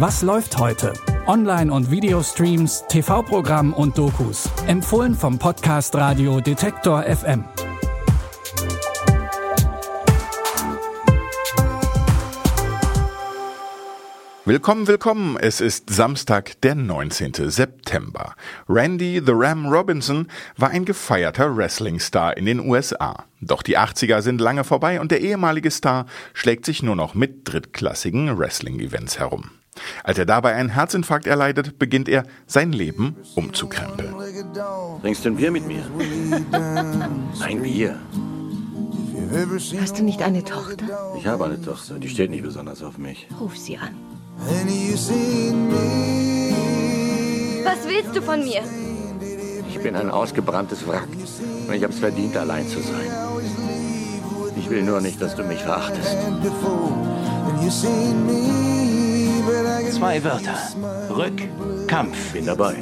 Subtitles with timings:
[0.00, 0.92] Was läuft heute?
[1.26, 4.48] Online- und Videostreams, TV-Programm und Dokus.
[4.68, 7.44] Empfohlen vom Podcast Radio Detektor FM.
[14.44, 15.36] Willkommen, willkommen.
[15.36, 17.50] Es ist Samstag, der 19.
[17.50, 18.36] September.
[18.68, 23.24] Randy the Ram Robinson war ein gefeierter Wrestling-Star in den USA.
[23.40, 27.52] Doch die 80er sind lange vorbei und der ehemalige Star schlägt sich nur noch mit
[27.52, 29.50] drittklassigen Wrestling-Events herum.
[30.04, 34.14] Als er dabei einen Herzinfarkt erleidet, beginnt er, sein Leben umzukrempeln.
[35.02, 35.82] Trinkst du ein Bier mit mir?
[37.40, 37.98] Ein Bier.
[39.80, 40.86] Hast du nicht eine Tochter?
[41.18, 43.28] Ich habe eine Tochter, die steht nicht besonders auf mich.
[43.40, 43.94] Ruf sie an.
[47.64, 48.62] Was willst du von mir?
[49.68, 51.08] Ich bin ein ausgebranntes Wrack
[51.68, 53.10] und ich habe es verdient, allein zu sein.
[54.56, 56.16] Ich will nur nicht, dass du mich verachtest.
[59.98, 60.56] Zwei Wörter.
[61.10, 62.32] Rückkampf.
[62.32, 62.76] Bin dabei.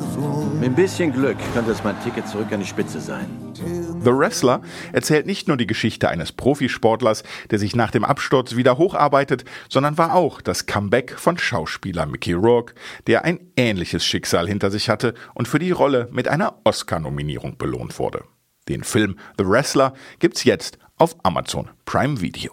[0.60, 3.54] Mit ein bisschen Glück könnte es mein Ticket zurück an die Spitze sein.
[3.54, 4.60] The Wrestler
[4.92, 9.96] erzählt nicht nur die Geschichte eines Profisportlers, der sich nach dem Absturz wieder hocharbeitet, sondern
[9.96, 12.74] war auch das Comeback von Schauspieler Mickey Rourke,
[13.06, 17.98] der ein ähnliches Schicksal hinter sich hatte und für die Rolle mit einer Oscar-Nominierung belohnt
[17.98, 18.24] wurde.
[18.68, 22.52] Den Film The Wrestler gibt's jetzt auf Amazon Prime Video.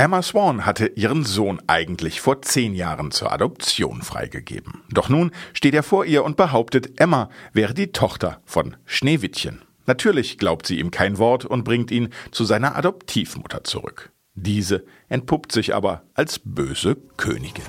[0.00, 4.84] Emma Swan hatte ihren Sohn eigentlich vor zehn Jahren zur Adoption freigegeben.
[4.90, 9.62] Doch nun steht er vor ihr und behauptet, Emma wäre die Tochter von Schneewittchen.
[9.86, 14.12] Natürlich glaubt sie ihm kein Wort und bringt ihn zu seiner Adoptivmutter zurück.
[14.34, 17.64] Diese entpuppt sich aber als böse Königin.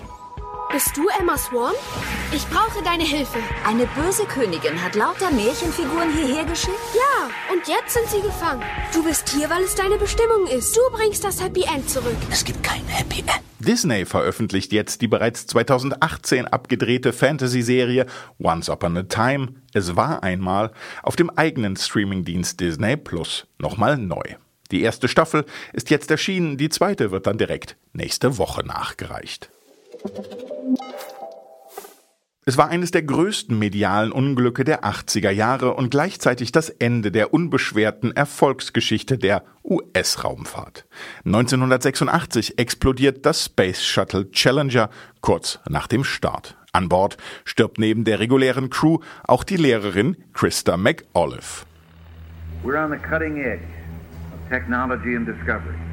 [0.71, 1.73] Bist du Emma Swan?
[2.31, 3.39] Ich brauche deine Hilfe.
[3.65, 6.77] Eine böse Königin hat lauter Märchenfiguren hierher geschickt?
[6.93, 8.61] Ja, und jetzt sind sie gefangen.
[8.93, 10.77] Du bist hier, weil es deine Bestimmung ist.
[10.77, 12.15] Du bringst das Happy End zurück.
[12.29, 13.41] Es gibt kein Happy End.
[13.57, 18.05] Disney veröffentlicht jetzt die bereits 2018 abgedrehte Fantasy-Serie
[18.37, 20.71] Once Upon a Time, es war einmal,
[21.02, 24.35] auf dem eigenen Streamingdienst Disney Plus nochmal neu.
[24.69, 29.49] Die erste Staffel ist jetzt erschienen, die zweite wird dann direkt nächste Woche nachgereicht.
[32.49, 37.31] Es war eines der größten medialen Unglücke der 80er Jahre und gleichzeitig das Ende der
[37.31, 40.87] unbeschwerten Erfolgsgeschichte der US-Raumfahrt.
[41.25, 44.89] 1986 explodiert das Space Shuttle Challenger
[45.21, 46.58] kurz nach dem Start.
[46.71, 51.65] An Bord stirbt neben der regulären Crew auch die Lehrerin Krista McAuliffe.
[52.63, 53.61] We're on the cutting edge
[54.33, 55.89] of technology and discovery.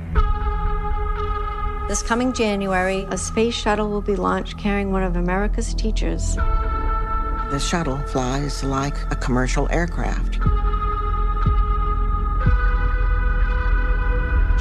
[1.88, 6.34] This coming January, a space shuttle will be launched carrying one of America's teachers.
[6.34, 10.40] The shuttle flies like a commercial aircraft.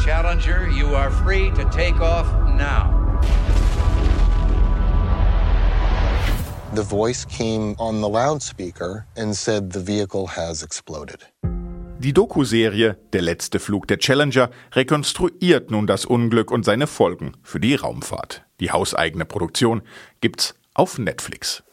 [0.05, 2.93] Challenger, you are free to take off now.
[6.73, 11.23] The voice came on the loudspeaker and said the vehicle has exploded.
[12.05, 17.59] Die Doku-Serie Der letzte Flug der Challenger rekonstruiert nun das Unglück und seine Folgen für
[17.59, 18.43] die Raumfahrt.
[18.59, 19.81] Die hauseigene Produktion
[20.21, 21.63] gibt's auf Netflix.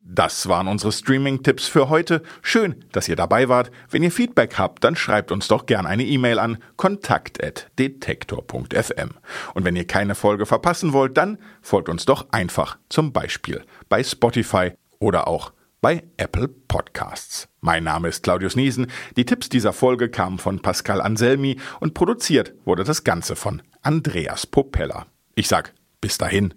[0.00, 2.22] Das waren unsere Streaming-Tipps für heute.
[2.40, 3.70] Schön, dass ihr dabei wart.
[3.90, 9.10] Wenn ihr Feedback habt, dann schreibt uns doch gerne eine E-Mail an kontakt.detektor.fm.
[9.52, 14.02] Und wenn ihr keine Folge verpassen wollt, dann folgt uns doch einfach zum Beispiel bei
[14.02, 15.52] Spotify oder auch
[15.82, 17.48] bei Apple Podcasts.
[17.60, 18.86] Mein Name ist Claudius Niesen.
[19.16, 24.46] Die Tipps dieser Folge kamen von Pascal Anselmi und produziert wurde das Ganze von Andreas
[24.46, 25.06] Popella.
[25.34, 26.54] Ich sag bis dahin,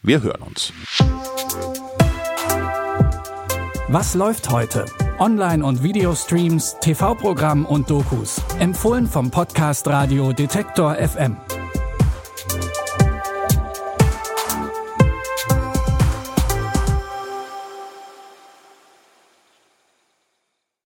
[0.00, 0.72] wir hören uns.
[3.88, 4.84] Was läuft heute?
[5.18, 8.40] Online- und Videostreams, TV-Programm und Dokus.
[8.60, 11.36] Empfohlen vom Podcast Radio Detektor FM.